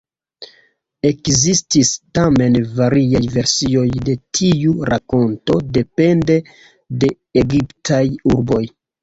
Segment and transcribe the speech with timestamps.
[1.09, 6.41] Ekzistis tamen variaj versioj de tiu rakonto depende
[7.05, 7.13] de
[7.45, 8.03] egiptaj
[8.33, 8.65] urboj.